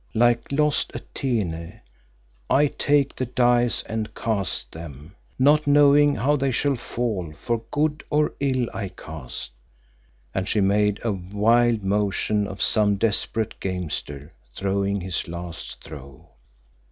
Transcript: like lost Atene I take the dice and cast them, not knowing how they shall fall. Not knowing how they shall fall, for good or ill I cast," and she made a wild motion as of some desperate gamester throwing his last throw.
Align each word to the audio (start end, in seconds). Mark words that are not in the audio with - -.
like 0.15 0.51
lost 0.51 0.89
Atene 0.95 1.79
I 2.49 2.65
take 2.65 3.15
the 3.15 3.27
dice 3.27 3.83
and 3.83 4.15
cast 4.15 4.71
them, 4.71 5.15
not 5.37 5.67
knowing 5.67 6.15
how 6.15 6.35
they 6.37 6.49
shall 6.49 6.75
fall. 6.75 7.21
Not 7.25 7.27
knowing 7.29 7.35
how 7.35 7.35
they 7.35 7.35
shall 7.35 7.35
fall, 7.35 7.35
for 7.39 7.63
good 7.69 8.03
or 8.09 8.33
ill 8.39 8.67
I 8.73 8.89
cast," 8.89 9.51
and 10.33 10.49
she 10.49 10.59
made 10.59 10.99
a 11.03 11.11
wild 11.11 11.83
motion 11.83 12.47
as 12.47 12.51
of 12.53 12.61
some 12.63 12.95
desperate 12.95 13.59
gamester 13.59 14.33
throwing 14.55 15.01
his 15.01 15.27
last 15.27 15.83
throw. 15.83 16.29